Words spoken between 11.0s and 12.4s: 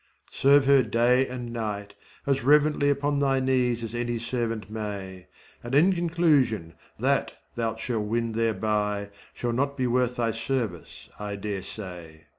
I dare say.